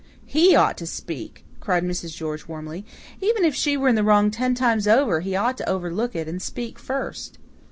"HE 0.25 0.55
ought 0.55 0.79
to 0.79 0.87
speak," 0.87 1.45
cried 1.59 1.83
Mrs. 1.83 2.15
George 2.15 2.47
warmly. 2.47 2.83
"Even 3.21 3.45
if 3.45 3.53
she 3.53 3.77
were 3.77 3.87
in 3.87 3.93
the 3.93 4.03
wrong 4.03 4.31
ten 4.31 4.55
times 4.55 4.87
over, 4.87 5.19
he 5.19 5.35
ought 5.35 5.57
to 5.59 5.69
overlook 5.69 6.15
it 6.15 6.27
and 6.27 6.41
speak 6.41 6.79
first." 6.79 7.37